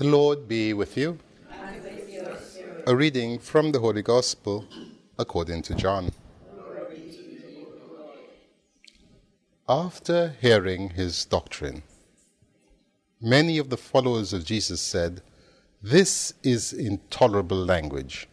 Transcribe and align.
The 0.00 0.06
Lord 0.06 0.48
be 0.48 0.72
with 0.72 0.96
you. 0.96 1.18
A 2.86 2.96
reading 2.96 3.38
from 3.38 3.70
the 3.70 3.80
Holy 3.80 4.00
Gospel 4.00 4.64
according 5.18 5.60
to 5.64 5.74
John. 5.74 6.10
After 9.68 10.36
hearing 10.40 10.88
his 10.88 11.26
doctrine, 11.26 11.82
many 13.20 13.58
of 13.58 13.68
the 13.68 13.76
followers 13.76 14.32
of 14.32 14.46
Jesus 14.46 14.80
said, 14.80 15.20
This 15.82 16.32
is 16.42 16.72
intolerable 16.72 17.62
language. 17.62 18.26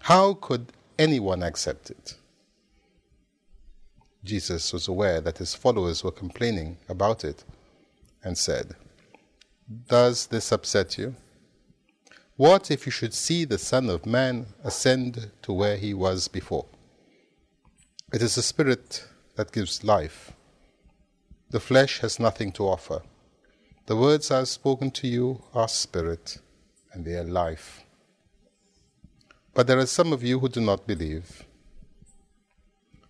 How 0.00 0.32
could 0.32 0.72
anyone 0.98 1.42
accept 1.42 1.90
it? 1.90 2.16
Jesus 4.24 4.72
was 4.72 4.88
aware 4.88 5.20
that 5.20 5.36
his 5.36 5.54
followers 5.54 6.02
were 6.02 6.10
complaining 6.10 6.78
about 6.88 7.22
it 7.22 7.44
and 8.24 8.38
said, 8.38 8.76
Does 9.88 10.26
this 10.26 10.50
upset 10.50 10.98
you? 10.98 11.14
What 12.36 12.70
if 12.70 12.86
you 12.86 12.92
should 12.92 13.14
see 13.14 13.44
the 13.44 13.58
Son 13.58 13.88
of 13.88 14.06
Man 14.06 14.46
ascend 14.64 15.30
to 15.42 15.52
where 15.52 15.76
he 15.76 15.94
was 15.94 16.28
before? 16.28 16.66
It 18.12 18.22
is 18.22 18.34
the 18.34 18.42
Spirit 18.42 19.06
that 19.36 19.52
gives 19.52 19.84
life. 19.84 20.32
The 21.50 21.60
flesh 21.60 22.00
has 22.00 22.18
nothing 22.18 22.50
to 22.52 22.64
offer. 22.64 23.02
The 23.86 23.96
words 23.96 24.30
I 24.30 24.38
have 24.38 24.48
spoken 24.48 24.90
to 24.92 25.06
you 25.06 25.42
are 25.54 25.68
spirit, 25.68 26.38
and 26.92 27.04
they 27.04 27.14
are 27.14 27.24
life. 27.24 27.84
But 29.54 29.66
there 29.66 29.78
are 29.78 29.86
some 29.86 30.12
of 30.12 30.22
you 30.22 30.38
who 30.38 30.48
do 30.48 30.60
not 30.60 30.86
believe. 30.86 31.44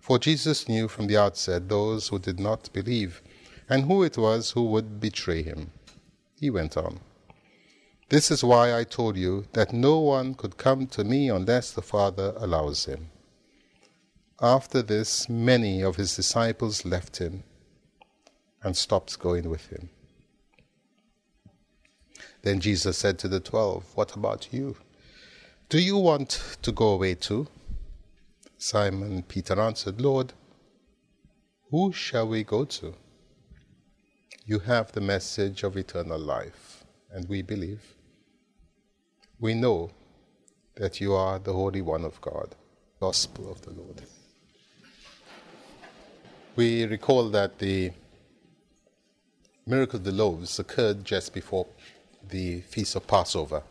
For 0.01 0.19
Jesus 0.19 0.69
knew 0.69 0.89
from 0.89 1.07
the 1.07 1.17
outset 1.17 1.69
those 1.69 2.09
who 2.09 2.19
did 2.19 2.41
not 2.41 2.73
believe, 2.73 3.23
and 3.69 3.85
who 3.85 4.03
it 4.03 4.19
was 4.19 4.51
who 4.51 4.65
would 4.65 4.99
betray 5.01 5.43
him. 5.43 5.71
He 6.43 6.51
went 6.51 6.77
on. 6.77 6.99
This 8.09 8.33
is 8.33 8.43
why 8.43 8.77
I 8.77 8.83
told 8.83 9.17
you 9.17 9.47
that 9.53 9.73
no 9.73 10.01
one 10.01 10.35
could 10.35 10.57
come 10.57 10.89
to 10.89 11.05
me 11.05 11.31
unless 11.31 11.71
the 11.71 11.83
Father 11.83 12.35
allows 12.37 12.87
him. 12.87 13.11
After 14.41 14.83
this, 14.83 15.29
many 15.29 15.83
of 15.83 15.95
his 15.95 16.17
disciples 16.17 16.85
left 16.85 17.19
him 17.19 17.45
and 18.61 18.77
stopped 18.77 19.21
going 19.21 19.49
with 19.49 19.69
him. 19.69 19.91
Then 22.43 22.59
Jesus 22.59 22.99
said 22.99 23.21
to 23.21 23.29
the 23.29 23.39
twelve, 23.39 23.85
What 23.95 24.17
about 24.17 24.49
you? 24.53 24.77
Do 25.69 25.79
you 25.79 25.97
want 25.97 26.57
to 26.63 26.73
go 26.73 26.89
away 26.89 27.15
too? 27.15 27.47
Simon 28.59 29.23
Peter 29.23 29.61
answered, 29.61 30.01
Lord, 30.01 30.33
who 31.71 31.93
shall 31.93 32.27
we 32.27 32.43
go 32.43 32.65
to? 32.65 32.97
You 34.45 34.59
have 34.59 34.91
the 34.91 35.01
message 35.01 35.63
of 35.63 35.77
eternal 35.77 36.19
life, 36.19 36.83
and 37.13 37.29
we 37.29 37.43
believe 37.43 37.95
we 39.39 39.55
know 39.55 39.93
that 40.75 41.01
you 41.01 41.15
are 41.15 41.39
the 41.39 41.53
Holy 41.53 41.81
One 41.81 42.05
of 42.05 42.21
God. 42.21 42.57
Gospel 42.99 43.53
of 43.53 43.63
the 43.63 43.71
Lord. 43.71 44.03
We 46.57 46.85
recall 46.87 47.29
that 47.31 47.61
the 47.61 47.93
miracle 49.65 49.99
of 49.99 50.05
the 50.05 50.11
loaves 50.11 50.59
occurred 50.59 51.05
just 51.05 51.33
before 51.33 51.67
the 52.29 52.63
feast 52.63 52.97
of 52.97 53.07
Passover. 53.07 53.63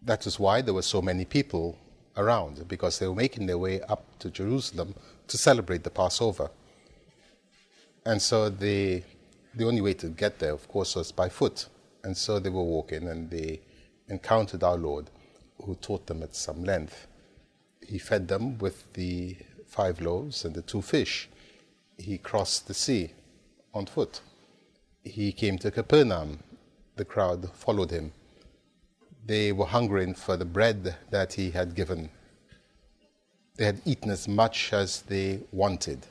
That 0.00 0.26
is 0.26 0.40
why 0.40 0.62
there 0.62 0.74
were 0.74 0.80
so 0.80 1.02
many 1.02 1.26
people 1.26 1.76
around, 2.16 2.66
because 2.66 2.98
they 2.98 3.06
were 3.06 3.14
making 3.14 3.44
their 3.46 3.58
way 3.58 3.82
up 3.82 4.04
to 4.20 4.30
Jerusalem 4.30 4.94
to 5.28 5.36
celebrate 5.36 5.84
the 5.84 5.90
Passover. 5.90 6.50
And 8.10 8.20
so 8.20 8.48
the, 8.48 9.04
the 9.54 9.64
only 9.64 9.80
way 9.80 9.94
to 9.94 10.08
get 10.08 10.40
there, 10.40 10.52
of 10.52 10.66
course, 10.66 10.96
was 10.96 11.12
by 11.12 11.28
foot. 11.28 11.68
And 12.02 12.16
so 12.16 12.40
they 12.40 12.50
were 12.50 12.64
walking 12.64 13.06
and 13.06 13.30
they 13.30 13.60
encountered 14.08 14.64
our 14.64 14.76
Lord, 14.76 15.08
who 15.62 15.76
taught 15.76 16.08
them 16.08 16.24
at 16.24 16.34
some 16.34 16.64
length. 16.64 17.06
He 17.86 17.98
fed 17.98 18.26
them 18.26 18.58
with 18.58 18.92
the 18.94 19.36
five 19.64 20.00
loaves 20.00 20.44
and 20.44 20.56
the 20.56 20.62
two 20.62 20.82
fish. 20.82 21.28
He 21.98 22.18
crossed 22.18 22.66
the 22.66 22.74
sea 22.74 23.12
on 23.72 23.86
foot. 23.86 24.22
He 25.04 25.30
came 25.30 25.56
to 25.58 25.70
Capernaum. 25.70 26.40
The 26.96 27.04
crowd 27.04 27.48
followed 27.54 27.92
him. 27.92 28.10
They 29.24 29.52
were 29.52 29.66
hungering 29.66 30.14
for 30.14 30.36
the 30.36 30.44
bread 30.44 30.96
that 31.10 31.34
he 31.34 31.52
had 31.52 31.76
given. 31.76 32.10
They 33.54 33.66
had 33.66 33.80
eaten 33.84 34.10
as 34.10 34.26
much 34.26 34.72
as 34.72 35.02
they 35.02 35.42
wanted. 35.52 36.08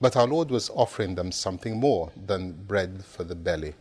But 0.00 0.16
our 0.16 0.26
Lord 0.26 0.50
was 0.50 0.70
offering 0.70 1.14
them 1.14 1.32
something 1.32 1.78
more 1.78 2.12
than 2.16 2.52
bread 2.52 3.04
for 3.04 3.24
the 3.24 3.34
belly. 3.34 3.74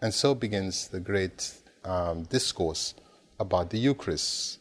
And 0.00 0.12
so 0.14 0.34
begins 0.34 0.88
the 0.88 1.00
great 1.00 1.52
um, 1.84 2.24
discourse 2.24 2.94
about 3.38 3.70
the 3.70 3.78
Eucharist. 3.78 4.58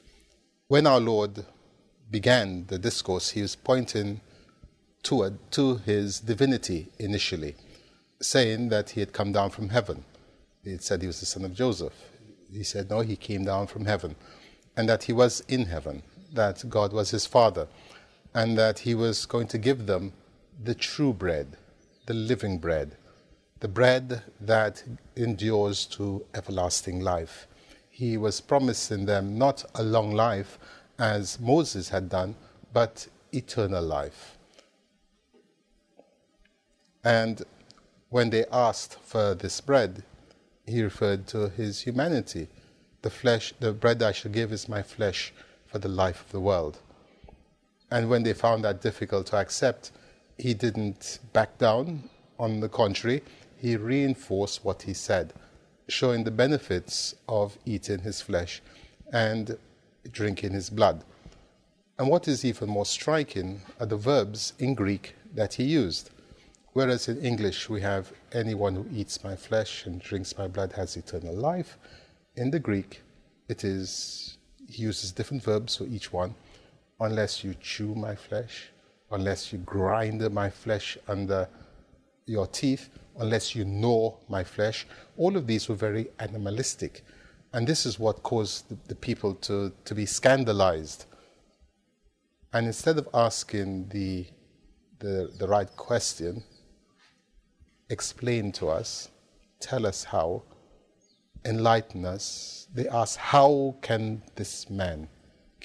When 0.68 0.86
our 0.88 1.00
Lord 1.00 1.46
began 2.12 2.66
the 2.68 2.78
discourse, 2.78 3.30
he 3.32 3.42
was 3.42 3.56
pointing 3.56 4.22
to, 5.04 5.38
to 5.52 5.78
his 5.78 6.20
divinity 6.20 6.90
initially, 7.00 7.56
saying 8.22 8.70
that 8.70 8.92
he 8.92 9.00
had 9.00 9.14
come 9.14 9.32
down 9.32 9.52
from 9.52 9.70
heaven. 9.70 10.04
He 10.64 10.78
said 10.78 11.02
he 11.02 11.08
was 11.08 11.20
the 11.20 11.26
son 11.26 11.46
of 11.46 11.54
Joseph. 11.54 11.94
He 12.52 12.64
said, 12.64 12.90
no, 12.90 13.02
he 13.02 13.16
came 13.16 13.46
down 13.46 13.68
from 13.68 13.86
heaven, 13.86 14.16
and 14.76 14.90
that 14.90 15.04
he 15.04 15.14
was 15.14 15.42
in 15.48 15.66
heaven, 15.66 16.04
that 16.34 16.68
God 16.70 16.92
was 16.92 17.12
his 17.12 17.26
father, 17.26 17.68
and 18.36 18.56
that 18.56 18.78
he 18.80 18.94
was 18.94 19.26
going 19.26 19.48
to 19.48 19.58
give 19.58 19.88
them 19.88 20.14
the 20.64 20.76
true 20.76 21.14
bread, 21.14 21.58
the 22.06 22.14
living 22.14 22.60
bread 22.60 22.96
the 23.66 23.68
bread 23.68 24.22
that 24.40 24.84
endures 25.16 25.86
to 25.86 26.24
everlasting 26.36 27.00
life. 27.00 27.48
He 27.90 28.16
was 28.18 28.42
promising 28.42 29.06
them 29.06 29.40
not 29.40 29.66
a 29.74 29.82
long 29.82 30.12
life 30.12 30.60
as 31.00 31.40
Moses 31.40 31.90
had 31.90 32.10
done, 32.10 32.36
but 32.74 33.08
eternal 33.32 33.84
life. 33.84 34.38
And 37.04 37.42
when 38.10 38.30
they 38.30 38.46
asked 38.52 39.00
for 39.00 39.34
this 39.34 39.62
bread, 39.62 40.04
he 40.68 40.84
referred 40.84 41.26
to 41.30 41.50
his 41.50 41.82
humanity. 41.82 42.48
The 43.02 43.10
flesh, 43.10 43.54
the 43.60 43.72
bread 43.72 44.04
I 44.04 44.12
shall 44.12 44.32
give 44.32 44.52
is 44.52 44.68
my 44.68 44.84
flesh 44.84 45.34
for 45.66 45.80
the 45.80 45.88
life 45.90 46.22
of 46.26 46.32
the 46.32 46.40
world. 46.40 46.78
And 47.92 48.10
when 48.10 48.24
they 48.24 48.34
found 48.34 48.64
that 48.64 48.82
difficult 48.82 49.28
to 49.28 49.38
accept, 49.38 49.92
he 50.38 50.54
didn't 50.54 51.20
back 51.34 51.58
down. 51.58 52.10
On 52.38 52.60
the 52.60 52.70
contrary, 52.70 53.24
he 53.58 53.78
reinforced 53.78 54.66
what 54.66 54.82
he 54.82 54.94
said, 54.94 55.34
showing 55.88 56.24
the 56.24 56.32
benefits 56.32 57.16
of 57.30 57.58
eating 57.66 58.00
his 58.00 58.22
flesh 58.22 58.62
and 59.14 59.58
drinking 60.12 60.52
his 60.52 60.70
blood. 60.70 61.04
And 61.98 62.10
what 62.10 62.28
is 62.28 62.44
even 62.44 62.70
more 62.70 62.86
striking 62.86 63.62
are 63.80 63.86
the 63.86 63.96
verbs 63.96 64.54
in 64.60 64.76
Greek 64.76 65.16
that 65.34 65.54
he 65.54 65.64
used. 65.64 66.10
Whereas 66.74 67.08
in 67.08 67.22
English 67.22 67.70
we 67.70 67.80
have 67.82 68.12
anyone 68.34 68.76
who 68.76 68.86
eats 68.94 69.24
my 69.24 69.38
flesh 69.38 69.86
and 69.86 70.02
drinks 70.02 70.38
my 70.38 70.48
blood 70.48 70.74
has 70.74 70.98
eternal 70.98 71.34
life, 71.34 71.78
in 72.36 72.52
the 72.52 72.60
Greek 72.60 73.02
it 73.48 73.64
is 73.64 74.38
he 74.68 74.82
uses 74.82 75.12
different 75.12 75.44
verbs 75.44 75.78
for 75.78 75.86
each 75.86 76.12
one. 76.12 76.36
Unless 77.00 77.44
you 77.44 77.56
chew 77.62 77.94
my 77.96 78.16
flesh, 78.16 78.70
unless 79.12 79.52
you 79.52 79.60
grind 79.60 80.30
my 80.32 80.50
flesh 80.50 80.98
under 81.08 81.48
your 82.26 82.48
teeth, 82.48 82.90
unless 83.18 83.56
you 83.56 83.66
gnaw 83.66 84.16
my 84.28 84.44
flesh. 84.44 84.86
All 85.18 85.36
of 85.38 85.48
these 85.48 85.70
were 85.70 85.76
very 85.76 86.08
animalistic. 86.20 87.04
And 87.54 87.66
this 87.68 87.86
is 87.86 88.00
what 88.00 88.24
caused 88.24 88.70
the, 88.70 88.78
the 88.88 88.96
people 88.96 89.36
to, 89.36 89.72
to 89.86 89.96
be 89.96 90.06
scandalized. 90.06 91.06
And 92.54 92.68
instead 92.68 92.98
of 92.98 93.08
asking 93.14 93.90
the, 93.90 94.26
the, 95.00 95.32
the 95.38 95.48
right 95.48 95.74
question, 95.76 96.44
explain 97.90 98.52
to 98.54 98.68
us, 98.68 99.10
tell 99.60 99.86
us 99.86 100.04
how, 100.04 100.44
enlighten 101.46 102.06
us, 102.06 102.68
they 102.74 102.88
ask, 102.90 103.18
How 103.18 103.76
can 103.82 104.22
this 104.36 104.70
man 104.70 105.08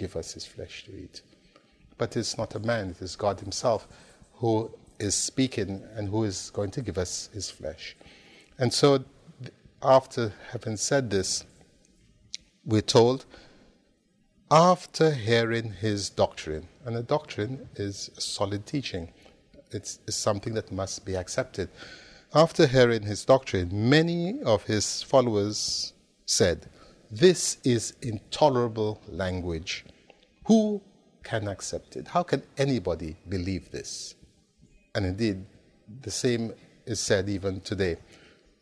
give 0.00 0.16
us 0.16 0.32
his 0.32 0.46
flesh 0.46 0.84
to 0.86 0.92
eat? 1.04 1.22
But 1.98 2.16
it's 2.16 2.36
not 2.36 2.54
a 2.54 2.60
man, 2.60 2.90
it 2.90 3.02
is 3.02 3.14
God 3.16 3.40
Himself 3.40 3.86
who 4.40 4.70
is 4.98 5.14
speaking 5.14 5.82
and 5.96 6.08
who 6.08 6.24
is 6.24 6.50
going 6.50 6.70
to 6.70 6.82
give 6.82 6.98
us 6.98 7.28
his 7.32 7.50
flesh. 7.50 7.96
And 8.58 8.72
so, 8.72 9.04
after 9.82 10.32
having 10.52 10.76
said 10.76 11.10
this, 11.10 11.44
we're 12.64 12.82
told, 12.98 13.24
after 14.50 15.10
hearing 15.10 15.72
his 15.72 16.10
doctrine, 16.10 16.68
and 16.84 16.96
a 16.96 17.02
doctrine 17.02 17.68
is 17.76 18.10
a 18.16 18.20
solid 18.20 18.66
teaching, 18.66 19.12
it's, 19.70 20.00
it's 20.06 20.16
something 20.16 20.54
that 20.54 20.72
must 20.72 21.04
be 21.04 21.14
accepted. 21.16 21.68
After 22.34 22.66
hearing 22.66 23.02
his 23.02 23.24
doctrine, 23.24 23.70
many 23.72 24.42
of 24.42 24.64
his 24.64 25.02
followers 25.02 25.92
said, 26.26 26.66
This 27.10 27.58
is 27.64 27.94
intolerable 28.02 29.02
language. 29.08 29.84
Who 30.46 30.80
can 31.24 31.48
accept 31.48 31.96
it? 31.96 32.06
How 32.06 32.22
can 32.22 32.44
anybody 32.56 33.16
believe 33.28 33.72
this? 33.72 34.14
And 34.94 35.04
indeed, 35.04 35.44
the 36.02 36.10
same 36.12 36.52
is 36.86 37.00
said 37.00 37.28
even 37.28 37.62
today. 37.62 37.96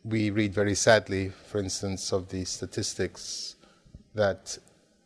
We 0.03 0.31
read 0.31 0.51
very 0.51 0.73
sadly, 0.73 1.31
for 1.47 1.59
instance, 1.59 2.11
of 2.11 2.27
the 2.29 2.43
statistics 2.43 3.55
that 4.15 4.57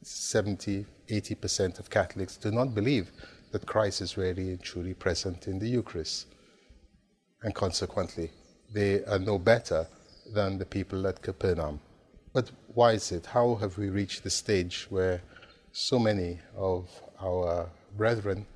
70, 0.03 0.85
80% 1.09 1.79
of 1.79 1.89
Catholics 1.89 2.37
do 2.37 2.49
not 2.49 2.73
believe 2.73 3.11
that 3.51 3.65
Christ 3.65 3.99
is 3.99 4.15
really 4.15 4.51
and 4.51 4.61
truly 4.61 4.93
present 4.93 5.47
in 5.47 5.59
the 5.59 5.67
Eucharist. 5.67 6.27
And 7.41 7.53
consequently, 7.53 8.31
they 8.71 9.03
are 9.03 9.19
no 9.19 9.37
better 9.37 9.85
than 10.33 10.57
the 10.57 10.65
people 10.65 11.05
at 11.07 11.21
Capernaum. 11.21 11.81
But 12.33 12.49
why 12.73 12.93
is 12.93 13.11
it? 13.11 13.27
How 13.27 13.55
have 13.55 13.77
we 13.77 13.89
reached 13.89 14.23
the 14.23 14.31
stage 14.31 14.87
where 14.89 15.21
so 15.71 15.99
many 15.99 16.39
of 16.55 16.89
our 17.21 17.69
brethren 17.95 18.47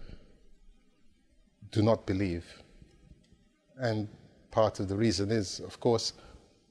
do 1.72 1.84
not 1.84 2.08
believe? 2.08 2.46
And 3.80 4.08
part 4.50 4.80
of 4.80 4.88
the 4.88 4.96
reason 4.96 5.32
is, 5.32 5.60
of 5.60 5.80
course, 5.80 6.14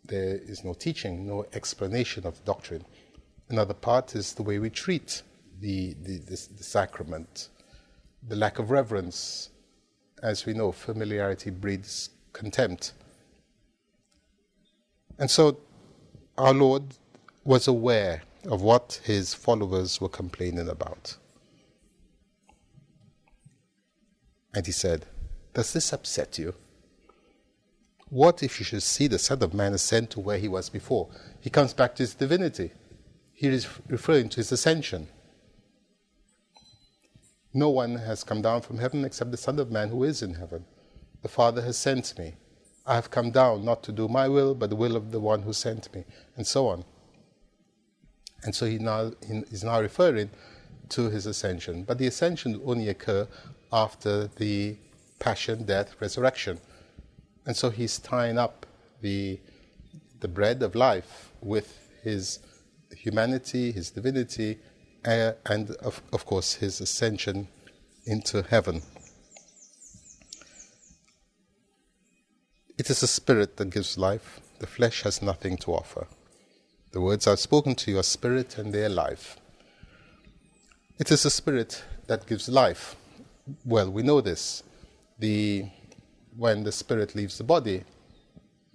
there 0.04 0.36
is 0.36 0.64
no 0.64 0.74
teaching, 0.74 1.26
no 1.26 1.46
explanation 1.52 2.26
of 2.26 2.44
doctrine. 2.44 2.84
Another 3.48 3.74
part 3.74 4.16
is 4.16 4.34
the 4.34 4.42
way 4.42 4.58
we 4.58 4.70
treat 4.70 5.22
the, 5.60 5.94
the, 6.02 6.18
the, 6.18 6.48
the 6.56 6.64
sacrament, 6.64 7.50
the 8.26 8.34
lack 8.34 8.58
of 8.58 8.72
reverence. 8.72 9.50
As 10.22 10.44
we 10.44 10.54
know, 10.54 10.72
familiarity 10.72 11.50
breeds 11.50 12.10
contempt. 12.32 12.92
And 15.18 15.30
so 15.30 15.58
our 16.38 16.52
Lord 16.52 16.82
was 17.44 17.66
aware 17.66 18.22
of 18.44 18.62
what 18.62 19.00
his 19.04 19.34
followers 19.34 20.00
were 20.00 20.08
complaining 20.08 20.68
about. 20.68 21.16
And 24.54 24.66
he 24.66 24.72
said, 24.72 25.06
Does 25.54 25.72
this 25.72 25.92
upset 25.92 26.38
you? 26.38 26.54
What 28.08 28.42
if 28.42 28.60
you 28.60 28.64
should 28.64 28.82
see 28.82 29.08
the 29.08 29.18
Son 29.18 29.42
of 29.42 29.52
Man 29.52 29.74
ascend 29.74 30.10
to 30.10 30.20
where 30.20 30.38
he 30.38 30.48
was 30.48 30.68
before? 30.68 31.08
He 31.40 31.50
comes 31.50 31.74
back 31.74 31.96
to 31.96 32.02
his 32.02 32.14
divinity. 32.14 32.72
He 33.32 33.48
is 33.48 33.66
referring 33.88 34.28
to 34.30 34.36
his 34.36 34.52
ascension. 34.52 35.08
No 37.52 37.70
one 37.70 37.96
has 37.96 38.22
come 38.22 38.42
down 38.42 38.60
from 38.62 38.78
heaven 38.78 39.04
except 39.04 39.30
the 39.30 39.36
Son 39.36 39.58
of 39.58 39.70
Man 39.70 39.88
who 39.88 40.04
is 40.04 40.22
in 40.22 40.34
heaven. 40.34 40.64
The 41.22 41.28
Father 41.28 41.62
has 41.62 41.76
sent 41.76 42.16
me. 42.18 42.34
I 42.86 42.94
have 42.94 43.10
come 43.10 43.30
down 43.30 43.64
not 43.64 43.82
to 43.84 43.92
do 43.92 44.08
my 44.08 44.28
will, 44.28 44.54
but 44.54 44.70
the 44.70 44.76
will 44.76 44.96
of 44.96 45.10
the 45.10 45.20
one 45.20 45.42
who 45.42 45.52
sent 45.52 45.92
me, 45.94 46.04
and 46.36 46.46
so 46.46 46.68
on. 46.68 46.84
And 48.44 48.54
so 48.54 48.66
he 48.66 48.78
now 48.78 49.12
he 49.26 49.42
is 49.50 49.64
now 49.64 49.80
referring 49.80 50.30
to 50.90 51.10
his 51.10 51.26
ascension. 51.26 51.82
But 51.82 51.98
the 51.98 52.06
ascension 52.06 52.60
only 52.64 52.88
occur 52.88 53.26
after 53.72 54.28
the 54.28 54.76
passion, 55.18 55.64
death, 55.64 55.96
resurrection. 56.00 56.60
And 57.44 57.56
so 57.56 57.70
he's 57.70 57.98
tying 57.98 58.38
up 58.38 58.66
the, 59.00 59.40
the 60.20 60.28
bread 60.28 60.62
of 60.62 60.74
life 60.74 61.32
with 61.40 61.88
his 62.02 62.40
humanity, 62.96 63.72
his 63.72 63.90
divinity, 63.90 64.58
uh, 65.04 65.32
and 65.46 65.70
of, 65.76 66.02
of 66.12 66.24
course 66.24 66.54
his 66.54 66.80
ascension 66.80 67.48
into 68.04 68.42
heaven. 68.42 68.82
It 72.78 72.90
is 72.90 73.00
the 73.00 73.06
spirit 73.06 73.56
that 73.56 73.70
gives 73.70 73.96
life, 73.96 74.40
the 74.58 74.66
flesh 74.66 75.02
has 75.02 75.22
nothing 75.22 75.56
to 75.58 75.72
offer. 75.72 76.06
The 76.92 77.00
words 77.00 77.26
I've 77.26 77.40
spoken 77.40 77.74
to 77.76 77.90
you 77.90 77.98
are 77.98 78.02
spirit 78.02 78.58
and 78.58 78.72
they 78.72 78.84
are 78.84 78.90
life. 78.90 79.38
It 80.98 81.10
is 81.10 81.22
the 81.22 81.30
spirit 81.30 81.82
that 82.06 82.26
gives 82.26 82.48
life. 82.48 82.96
Well, 83.64 83.90
we 83.90 84.02
know 84.02 84.20
this. 84.20 84.62
The, 85.18 85.66
when 86.36 86.64
the 86.64 86.72
spirit 86.72 87.14
leaves 87.14 87.38
the 87.38 87.44
body, 87.44 87.84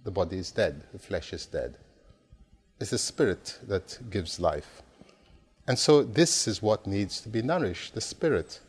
the 0.04 0.12
body 0.12 0.38
is 0.38 0.52
dead, 0.52 0.84
the 0.94 1.00
flesh 1.00 1.32
is 1.32 1.46
dead. 1.46 1.78
It's 2.80 2.90
the 2.90 2.98
spirit 2.98 3.60
that 3.68 4.00
gives 4.10 4.40
life. 4.40 4.82
And 5.68 5.78
so 5.78 6.02
this 6.02 6.48
is 6.48 6.62
what 6.62 6.88
needs 6.88 7.22
to 7.22 7.30
be 7.30 7.44
nourished, 7.44 7.94
the 7.94 8.02
spirit. 8.02 8.60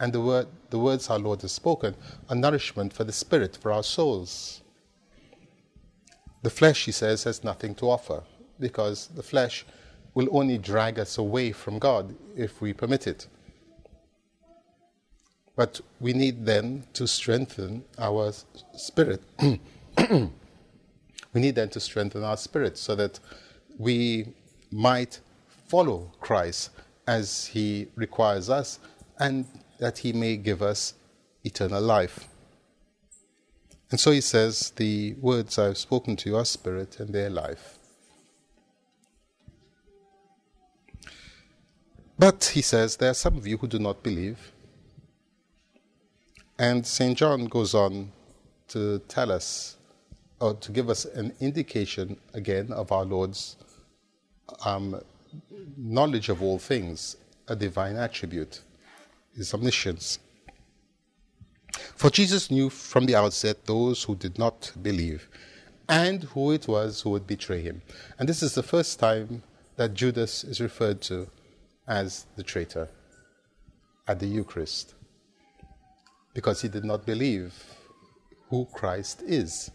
And 0.00 0.14
the, 0.14 0.20
word, 0.20 0.46
the 0.70 0.78
words 0.78 1.10
our 1.10 1.18
Lord 1.18 1.42
has 1.42 1.52
spoken 1.52 1.94
are 2.30 2.34
nourishment 2.34 2.94
for 2.94 3.04
the 3.04 3.12
spirit, 3.12 3.58
for 3.60 3.70
our 3.70 3.82
souls. 3.82 4.62
The 6.42 6.48
flesh, 6.50 6.86
he 6.86 6.92
says, 6.92 7.24
has 7.24 7.44
nothing 7.44 7.74
to 7.76 7.90
offer 7.90 8.22
because 8.58 9.08
the 9.08 9.22
flesh 9.22 9.66
will 10.14 10.28
only 10.32 10.56
drag 10.56 10.98
us 10.98 11.18
away 11.18 11.52
from 11.52 11.78
God 11.78 12.14
if 12.34 12.62
we 12.62 12.72
permit 12.72 13.06
it. 13.06 13.26
But 15.54 15.82
we 16.00 16.14
need 16.14 16.46
then 16.46 16.84
to 16.94 17.06
strengthen 17.06 17.84
our 17.98 18.32
spirit. 18.74 19.22
we 19.42 20.30
need 21.34 21.54
then 21.54 21.68
to 21.68 21.80
strengthen 21.80 22.24
our 22.24 22.38
spirit 22.38 22.78
so 22.78 22.94
that 22.94 23.20
we 23.78 24.28
might 24.70 25.20
follow 25.68 26.10
Christ 26.20 26.70
as 27.06 27.46
he 27.46 27.88
requires 27.96 28.48
us 28.48 28.78
and 29.18 29.44
that 29.80 29.98
he 29.98 30.12
may 30.12 30.36
give 30.36 30.62
us 30.62 30.94
eternal 31.42 31.82
life. 31.82 32.28
And 33.90 33.98
so 33.98 34.12
he 34.12 34.20
says, 34.20 34.70
The 34.76 35.14
words 35.14 35.58
I 35.58 35.64
have 35.64 35.78
spoken 35.78 36.14
to 36.16 36.30
you 36.30 36.36
are 36.36 36.44
spirit 36.44 37.00
and 37.00 37.12
their 37.12 37.30
life. 37.30 37.78
But 42.18 42.44
he 42.54 42.62
says, 42.62 42.96
There 42.96 43.10
are 43.10 43.14
some 43.14 43.36
of 43.36 43.46
you 43.46 43.56
who 43.56 43.66
do 43.66 43.78
not 43.78 44.02
believe. 44.02 44.52
And 46.58 46.86
St. 46.86 47.16
John 47.16 47.46
goes 47.46 47.74
on 47.74 48.12
to 48.68 48.98
tell 49.08 49.32
us, 49.32 49.78
or 50.40 50.54
to 50.54 50.72
give 50.72 50.90
us 50.90 51.06
an 51.06 51.32
indication 51.40 52.18
again 52.34 52.70
of 52.70 52.92
our 52.92 53.06
Lord's 53.06 53.56
um, 54.66 55.00
knowledge 55.78 56.28
of 56.28 56.42
all 56.42 56.58
things, 56.58 57.16
a 57.48 57.56
divine 57.56 57.96
attribute 57.96 58.60
his 59.36 59.52
omniscience. 59.54 60.18
For 61.96 62.10
Jesus 62.10 62.50
knew 62.50 62.70
from 62.70 63.06
the 63.06 63.14
outset 63.14 63.66
those 63.66 64.04
who 64.04 64.16
did 64.16 64.38
not 64.38 64.72
believe 64.82 65.28
and 65.88 66.24
who 66.24 66.52
it 66.52 66.68
was 66.68 67.02
who 67.02 67.10
would 67.10 67.26
betray 67.26 67.60
him. 67.60 67.82
And 68.18 68.28
this 68.28 68.42
is 68.42 68.54
the 68.54 68.62
first 68.62 68.98
time 68.98 69.42
that 69.76 69.94
Judas 69.94 70.44
is 70.44 70.60
referred 70.60 71.00
to 71.02 71.28
as 71.86 72.26
the 72.36 72.42
traitor 72.42 72.88
at 74.06 74.20
the 74.20 74.26
Eucharist 74.26 74.94
because 76.34 76.62
he 76.62 76.68
did 76.68 76.84
not 76.84 77.06
believe 77.06 77.52
who 78.48 78.66
Christ 78.72 79.22
is. 79.26 79.70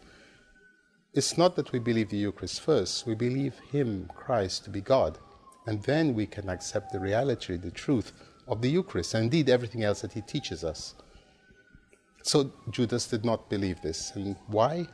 It's 1.13 1.37
not 1.37 1.55
that 1.55 1.71
we 1.71 1.79
believe 1.79 2.09
the 2.09 2.17
Eucharist 2.17 2.59
first, 2.59 3.07
we 3.07 3.15
believe 3.15 3.53
Him, 3.71 4.09
Christ, 4.13 4.65
to 4.65 4.69
be 4.69 4.81
God. 4.81 5.17
And 5.65 5.81
then 5.83 6.13
we 6.13 6.25
can 6.25 6.49
accept 6.49 6.91
the 6.91 6.99
reality, 6.99 7.55
the 7.55 7.71
truth 7.71 8.11
of 8.47 8.61
the 8.61 8.69
Eucharist, 8.69 9.13
and 9.13 9.23
indeed 9.23 9.49
everything 9.49 9.83
else 9.83 10.01
that 10.01 10.13
he 10.13 10.21
teaches 10.21 10.63
us. 10.63 10.95
So 12.23 12.51
Judas 12.71 13.07
did 13.07 13.23
not 13.23 13.49
believe 13.49 13.81
this. 13.81 14.11
And 14.15 14.35
why? 14.47 14.87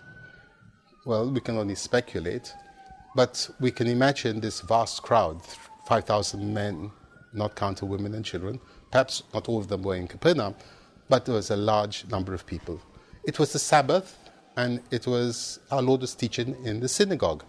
Well, 1.05 1.31
we 1.31 1.39
can 1.39 1.57
only 1.57 1.75
speculate, 1.75 2.53
but 3.15 3.49
we 3.59 3.71
can 3.71 3.87
imagine 3.87 4.39
this 4.39 4.61
vast 4.61 5.01
crowd 5.01 5.41
5,000 5.87 6.53
men, 6.53 6.91
not 7.33 7.55
counting 7.55 7.89
women 7.89 8.13
and 8.13 8.23
children. 8.23 8.59
Perhaps 8.91 9.23
not 9.33 9.47
all 9.49 9.59
of 9.59 9.67
them 9.67 9.81
were 9.81 9.95
in 9.95 10.07
Capernaum, 10.07 10.55
but 11.09 11.25
there 11.25 11.35
was 11.35 11.51
a 11.51 11.55
large 11.55 12.05
number 12.09 12.33
of 12.33 12.45
people. 12.45 12.81
It 13.23 13.39
was 13.39 13.53
the 13.53 13.59
Sabbath, 13.59 14.17
and 14.57 14.81
it 14.91 15.07
was 15.07 15.59
our 15.71 15.81
Lord 15.81 16.01
was 16.01 16.15
teaching 16.15 16.55
in 16.65 16.79
the 16.79 16.89
synagogue. 16.89 17.43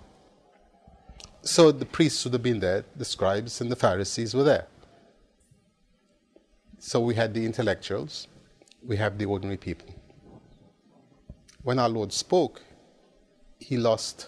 So 1.43 1.73
the 1.73 1.85
priests 1.85 2.25
would 2.25 2.33
have 2.35 2.43
been 2.43 2.61
there, 2.61 2.85
the 2.95 3.05
scribes 3.05 3.61
and 3.61 3.71
the 3.71 3.77
Pharisees 3.77 4.35
were 4.35 4.45
there. 4.45 4.67
So 6.85 6.99
we 6.99 7.15
had 7.15 7.33
the 7.33 7.47
intellectuals, 7.47 8.27
we 8.85 8.97
have 8.97 9.17
the 9.17 9.25
ordinary 9.25 9.57
people. 9.57 9.95
When 11.63 11.79
our 11.79 11.89
Lord 11.89 12.13
spoke, 12.13 12.61
he 13.61 13.77
lost 13.77 14.27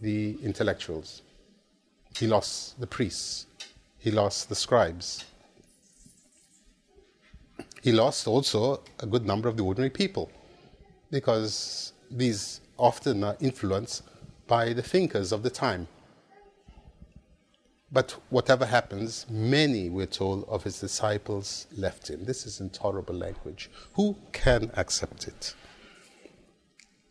the 0.00 0.38
intellectuals, 0.44 1.22
he 2.16 2.28
lost 2.28 2.78
the 2.80 2.86
priests, 2.86 3.46
he 3.98 4.12
lost 4.12 4.48
the 4.48 4.54
scribes. 4.54 5.24
He 7.82 7.90
lost 7.90 8.28
also 8.28 8.84
a 9.00 9.06
good 9.06 9.26
number 9.26 9.48
of 9.48 9.56
the 9.56 9.64
ordinary 9.64 9.90
people 9.90 10.30
because 11.10 11.94
these 12.12 12.60
often 12.78 13.24
are 13.24 13.36
influenced 13.40 14.04
by 14.46 14.72
the 14.72 14.82
thinkers 14.82 15.32
of 15.32 15.42
the 15.42 15.50
time. 15.50 15.88
But 17.92 18.16
whatever 18.30 18.66
happens, 18.66 19.26
many, 19.30 19.88
we're 19.88 20.06
told, 20.06 20.44
of 20.48 20.64
his 20.64 20.80
disciples 20.80 21.66
left 21.76 22.10
him. 22.10 22.24
This 22.24 22.44
is 22.44 22.60
intolerable 22.60 23.14
language. 23.14 23.70
Who 23.94 24.16
can 24.32 24.70
accept 24.74 25.28
it? 25.28 25.54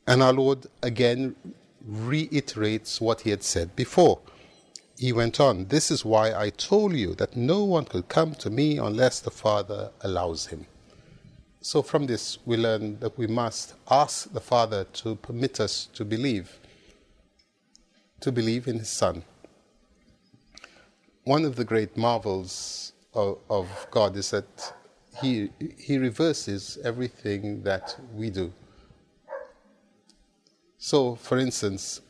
And 0.05 0.21
our 0.21 0.33
Lord 0.33 0.67
again 0.83 1.35
reiterates 1.81 2.99
what 2.99 3.21
he 3.21 3.29
had 3.29 3.43
said 3.43 3.75
before. 3.75 4.19
He 4.97 5.13
went 5.13 5.39
on, 5.39 5.67
This 5.67 5.91
is 5.91 6.05
why 6.05 6.33
I 6.33 6.49
told 6.49 6.93
you 6.93 7.15
that 7.15 7.35
no 7.35 7.63
one 7.63 7.85
could 7.85 8.07
come 8.07 8.35
to 8.35 8.49
me 8.49 8.77
unless 8.77 9.19
the 9.19 9.31
Father 9.31 9.91
allows 10.01 10.47
him. 10.47 10.67
So, 11.61 11.81
from 11.81 12.05
this, 12.05 12.37
we 12.45 12.57
learn 12.57 12.99
that 12.99 13.17
we 13.17 13.25
must 13.25 13.73
ask 13.89 14.31
the 14.31 14.39
Father 14.39 14.83
to 14.83 15.15
permit 15.15 15.59
us 15.59 15.87
to 15.93 16.05
believe, 16.05 16.59
to 18.19 18.31
believe 18.31 18.67
in 18.67 18.77
His 18.77 18.89
Son. 18.89 19.23
One 21.25 21.43
of 21.43 21.55
the 21.55 21.65
great 21.65 21.97
marvels 21.97 22.93
of, 23.15 23.39
of 23.49 23.67
God 23.89 24.15
is 24.15 24.29
that 24.29 24.73
he, 25.19 25.49
he 25.75 25.97
reverses 25.97 26.77
everything 26.83 27.63
that 27.63 27.95
we 28.13 28.29
do. 28.29 28.53
So, 30.77 31.15
for 31.15 31.39
instance, 31.39 32.01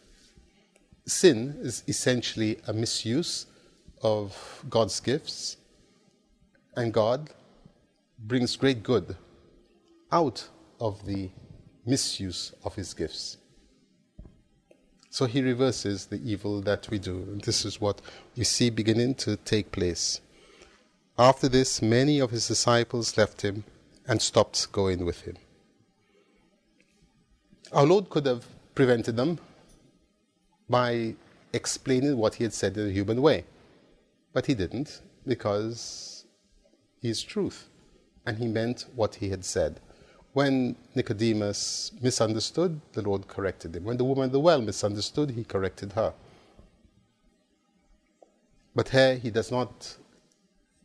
sin 1.05 1.55
is 1.62 1.84
essentially 1.88 2.60
a 2.67 2.74
misuse 2.74 3.45
of 4.01 4.65
God's 4.69 5.00
gifts, 5.00 5.55
and 6.75 6.93
God 6.93 7.29
brings 8.19 8.57
great 8.57 8.84
good 8.84 9.15
out 10.12 10.45
of 10.81 11.05
the 11.05 11.29
misuse 11.86 12.51
of 12.65 12.75
his 12.75 12.93
gifts. 12.93 13.38
So 15.15 15.27
he 15.27 15.41
reverses 15.41 16.07
the 16.07 16.19
evil 16.29 16.60
that 16.63 16.89
we 16.89 17.00
do. 17.00 17.39
This 17.41 17.63
is 17.63 17.79
what 17.79 18.01
we 18.36 18.43
see 18.43 18.69
beginning 18.69 19.15
to 19.24 19.38
take 19.38 19.72
place. 19.72 20.19
After 21.17 21.48
this, 21.48 21.81
many 21.81 22.19
of 22.19 22.31
his 22.31 22.50
disciples 22.50 23.17
left 23.17 23.41
him 23.41 23.63
and 24.05 24.22
stopped 24.22 24.69
going 24.74 25.05
with 25.05 25.22
him. 25.22 25.38
Our 27.72 27.86
Lord 27.86 28.10
could 28.10 28.25
have 28.25 28.43
prevented 28.75 29.15
them 29.15 29.39
by 30.69 31.15
explaining 31.53 32.17
what 32.17 32.36
he 32.36 32.43
had 32.43 32.53
said 32.53 32.75
in 32.75 32.89
a 32.89 32.91
human 32.91 33.22
way. 33.22 33.45
But 34.34 34.48
he 34.48 34.53
didn't 34.53 35.01
because 35.25 36.25
he 37.01 37.07
is 37.07 37.24
truth 37.24 37.69
and 38.25 38.38
he 38.38 38.48
meant 38.48 38.88
what 38.93 39.15
he 39.15 39.29
had 39.29 39.45
said. 39.45 39.79
When 40.36 40.75
Nicodemus 40.94 41.94
misunderstood, 42.01 42.82
the 42.92 43.01
Lord 43.01 43.25
corrected 43.25 43.74
him. 43.74 43.86
When 43.86 43.96
the 43.96 44.04
woman 44.04 44.25
at 44.25 44.32
the 44.34 44.39
well 44.42 44.62
misunderstood, 44.62 45.30
he 45.32 45.46
corrected 45.46 45.94
her. 45.94 46.13
But 48.75 48.89
here 48.89 49.15
he 49.15 49.30
does 49.30 49.50
not 49.50 49.96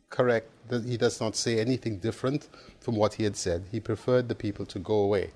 correct, 0.09 0.49
he 0.85 0.95
does 0.95 1.19
not 1.19 1.35
say 1.35 1.59
anything 1.59 1.97
different 1.97 2.47
from 2.79 2.95
what 2.95 3.15
he 3.15 3.25
had 3.25 3.35
said. 3.35 3.65
He 3.73 3.81
preferred 3.81 4.29
the 4.29 4.35
people 4.35 4.65
to 4.67 4.79
go 4.79 4.99
away 4.99 5.31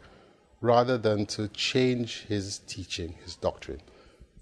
rather 0.61 0.97
than 0.97 1.25
to 1.25 1.49
change 1.49 2.21
his 2.29 2.59
teaching, 2.59 3.15
his 3.21 3.35
doctrine. 3.35 3.81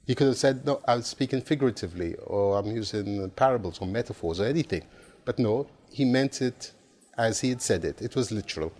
He 0.06 0.14
could 0.14 0.28
have 0.28 0.38
said, 0.38 0.68
No, 0.68 0.82
I'm 0.88 1.02
speaking 1.02 1.42
figuratively, 1.42 2.14
or 2.28 2.60
I'm 2.60 2.68
using 2.68 3.28
parables 3.32 3.80
or 3.82 3.88
metaphors 3.88 4.40
or 4.40 4.46
anything. 4.46 4.84
But 5.26 5.40
no, 5.40 5.66
he 5.90 6.06
meant 6.06 6.44
it 6.44 6.74
as 7.18 7.42
he 7.42 7.50
had 7.50 7.64
said 7.64 7.84
it. 7.84 8.04
It 8.04 8.16
was 8.16 8.32
literal. 8.32 8.72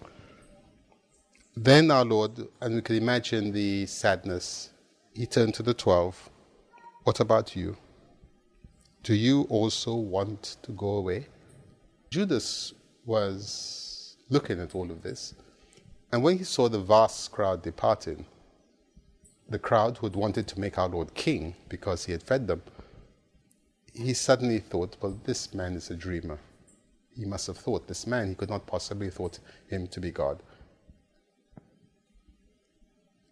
Then 1.56 1.92
our 1.92 2.04
Lord, 2.04 2.48
and 2.62 2.74
we 2.74 2.82
can 2.82 2.96
imagine 2.96 3.52
the 3.52 3.86
sadness, 3.86 4.72
he 5.14 5.28
turned 5.28 5.54
to 5.54 5.64
the 5.64 5.76
twelve. 5.76 6.32
What 7.04 7.20
about 7.20 7.56
you? 7.56 7.78
Do 9.04 9.14
you 9.14 9.44
also 9.44 9.94
want 9.94 10.58
to 10.64 10.72
go 10.72 10.94
away? 10.96 11.28
Judas 12.10 12.74
was 13.06 14.18
looking 14.30 14.60
at 14.60 14.74
all 14.74 14.90
of 14.90 15.04
this, 15.04 15.36
and 16.12 16.24
when 16.24 16.40
he 16.40 16.44
saw 16.44 16.68
the 16.68 16.80
vast 16.80 17.32
crowd 17.32 17.62
departing, 17.62 18.26
the 19.48 19.60
crowd 19.60 19.98
who 19.98 20.08
had 20.08 20.16
wanted 20.16 20.48
to 20.48 20.60
make 20.60 20.80
our 20.80 20.90
Lord 20.90 21.14
king 21.14 21.54
because 21.70 22.06
he 22.06 22.14
had 22.14 22.24
fed 22.24 22.48
them, 22.48 22.64
he 23.94 24.16
suddenly 24.16 24.58
thought, 24.58 24.98
well, 25.02 25.20
this 25.24 25.54
man 25.54 25.76
is 25.76 25.92
a 25.92 25.96
dreamer. 25.96 26.40
He 27.16 27.26
must 27.26 27.46
have 27.46 27.58
thought, 27.58 27.88
this 27.88 28.08
man, 28.08 28.30
he 28.30 28.34
could 28.34 28.50
not 28.50 28.66
possibly 28.66 29.06
have 29.06 29.14
thought 29.14 29.38
him 29.68 29.86
to 29.90 30.00
be 30.00 30.10
God. 30.10 30.42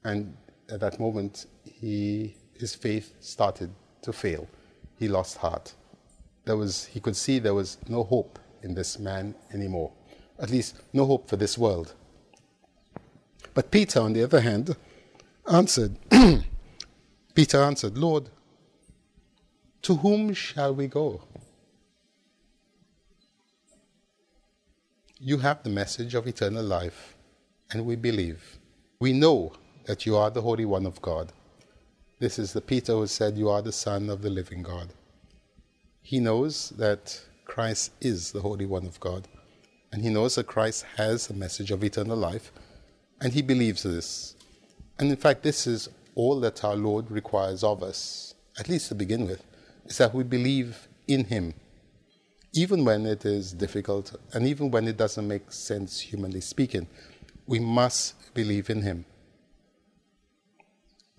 And 0.03 0.35
at 0.69 0.79
that 0.79 0.99
moment, 0.99 1.45
he, 1.63 2.35
his 2.53 2.75
faith 2.75 3.13
started 3.19 3.69
to 4.01 4.13
fail. 4.13 4.47
He 4.97 5.07
lost 5.07 5.37
heart. 5.37 5.73
There 6.45 6.57
was, 6.57 6.85
he 6.85 6.99
could 6.99 7.15
see 7.15 7.39
there 7.39 7.53
was 7.53 7.77
no 7.87 8.03
hope 8.03 8.39
in 8.63 8.73
this 8.73 8.97
man 8.97 9.35
anymore. 9.53 9.91
At 10.39 10.49
least, 10.49 10.75
no 10.93 11.05
hope 11.05 11.29
for 11.29 11.35
this 11.35 11.57
world. 11.57 11.93
But 13.53 13.69
Peter, 13.69 13.99
on 13.99 14.13
the 14.13 14.23
other 14.23 14.41
hand, 14.41 14.75
answered, 15.51 15.97
Peter 17.33 17.61
answered, 17.61 17.97
Lord, 17.97 18.29
to 19.83 19.95
whom 19.95 20.33
shall 20.33 20.73
we 20.73 20.87
go? 20.87 21.23
You 25.19 25.37
have 25.39 25.61
the 25.63 25.69
message 25.69 26.15
of 26.15 26.25
eternal 26.27 26.63
life, 26.63 27.15
and 27.71 27.85
we 27.85 27.95
believe. 27.95 28.57
We 28.99 29.13
know 29.13 29.53
that 29.85 30.05
you 30.05 30.15
are 30.15 30.29
the 30.29 30.41
Holy 30.41 30.65
One 30.65 30.85
of 30.85 31.01
God. 31.01 31.31
This 32.19 32.37
is 32.37 32.53
the 32.53 32.61
Peter 32.61 32.93
who 32.93 33.07
said, 33.07 33.37
You 33.37 33.49
are 33.49 33.61
the 33.61 33.71
Son 33.71 34.09
of 34.09 34.21
the 34.21 34.29
living 34.29 34.61
God. 34.61 34.89
He 36.01 36.19
knows 36.19 36.69
that 36.77 37.21
Christ 37.45 37.91
is 37.99 38.31
the 38.31 38.41
Holy 38.41 38.65
One 38.65 38.85
of 38.85 38.99
God, 38.99 39.27
and 39.91 40.03
he 40.03 40.09
knows 40.09 40.35
that 40.35 40.47
Christ 40.47 40.85
has 40.97 41.29
a 41.29 41.33
message 41.33 41.71
of 41.71 41.83
eternal 41.83 42.17
life, 42.17 42.51
and 43.19 43.33
he 43.33 43.41
believes 43.41 43.83
this. 43.83 44.35
And 44.99 45.09
in 45.09 45.17
fact, 45.17 45.43
this 45.43 45.65
is 45.65 45.89
all 46.15 46.39
that 46.41 46.63
our 46.63 46.75
Lord 46.75 47.09
requires 47.09 47.63
of 47.63 47.81
us, 47.81 48.35
at 48.59 48.69
least 48.69 48.89
to 48.89 48.95
begin 48.95 49.25
with, 49.25 49.43
is 49.85 49.97
that 49.97 50.13
we 50.13 50.23
believe 50.23 50.87
in 51.07 51.25
him, 51.25 51.53
even 52.53 52.85
when 52.85 53.05
it 53.05 53.25
is 53.25 53.53
difficult 53.53 54.15
and 54.33 54.45
even 54.45 54.69
when 54.69 54.87
it 54.87 54.97
doesn't 54.97 55.27
make 55.27 55.51
sense, 55.51 55.99
humanly 55.99 56.41
speaking. 56.41 56.87
We 57.47 57.59
must 57.59 58.33
believe 58.33 58.69
in 58.69 58.81
him 58.81 59.05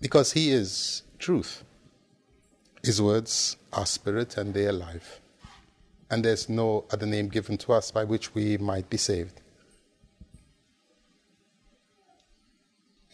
because 0.03 0.33
He 0.33 0.51
is 0.51 1.01
truth. 1.17 1.63
His 2.83 3.01
words 3.01 3.55
are 3.71 3.85
spirit 3.85 4.35
and 4.35 4.53
they 4.53 4.65
are 4.67 4.73
life. 4.73 5.21
And 6.11 6.25
there's 6.25 6.49
no 6.49 6.83
other 6.91 7.05
name 7.05 7.29
given 7.29 7.57
to 7.59 7.71
us 7.71 7.89
by 7.89 8.03
which 8.03 8.35
we 8.35 8.57
might 8.57 8.89
be 8.89 8.97
saved. 8.97 9.39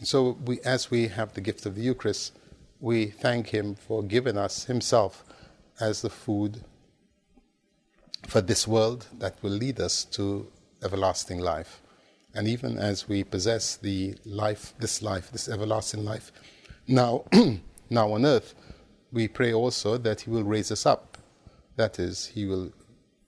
And 0.00 0.08
so, 0.08 0.36
we, 0.44 0.58
as 0.62 0.90
we 0.90 1.06
have 1.06 1.34
the 1.34 1.40
gift 1.40 1.64
of 1.64 1.76
the 1.76 1.82
Eucharist, 1.82 2.36
we 2.80 3.06
thank 3.06 3.50
Him 3.50 3.76
for 3.76 4.02
giving 4.02 4.36
us 4.36 4.64
Himself 4.64 5.22
as 5.78 6.02
the 6.02 6.10
food 6.10 6.64
for 8.26 8.40
this 8.40 8.66
world 8.66 9.06
that 9.16 9.40
will 9.42 9.52
lead 9.52 9.78
us 9.78 10.04
to 10.16 10.50
everlasting 10.82 11.38
life. 11.38 11.82
And 12.34 12.48
even 12.48 12.78
as 12.78 13.08
we 13.08 13.22
possess 13.22 13.76
the 13.76 14.16
life, 14.24 14.74
this 14.80 15.02
life, 15.02 15.30
this 15.30 15.48
everlasting 15.48 16.04
life, 16.04 16.32
now, 16.90 17.24
now 17.90 18.12
on 18.12 18.26
earth, 18.26 18.54
we 19.12 19.28
pray 19.28 19.52
also 19.52 19.96
that 19.98 20.22
He 20.22 20.30
will 20.30 20.44
raise 20.44 20.70
us 20.70 20.84
up. 20.84 21.16
That 21.76 21.98
is, 21.98 22.26
He 22.26 22.44
will 22.44 22.72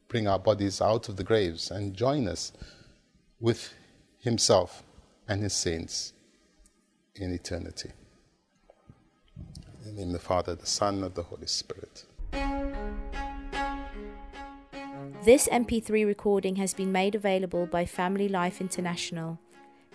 bring 0.08 0.28
our 0.28 0.38
bodies 0.38 0.80
out 0.80 1.08
of 1.08 1.16
the 1.16 1.24
graves 1.24 1.70
and 1.70 1.94
join 1.94 2.28
us 2.28 2.52
with 3.40 3.72
Himself 4.18 4.82
and 5.28 5.42
His 5.42 5.54
saints 5.54 6.12
in 7.14 7.32
eternity. 7.32 7.92
In 9.84 9.94
the 9.94 10.00
name 10.00 10.08
of 10.08 10.12
the 10.14 10.18
Father, 10.18 10.54
the 10.54 10.66
Son, 10.66 11.02
and 11.02 11.14
the 11.14 11.22
Holy 11.22 11.46
Spirit. 11.46 12.04
This 15.24 15.48
MP3 15.48 16.04
recording 16.04 16.56
has 16.56 16.74
been 16.74 16.90
made 16.90 17.14
available 17.14 17.66
by 17.66 17.84
Family 17.86 18.28
Life 18.28 18.60
International. 18.60 19.38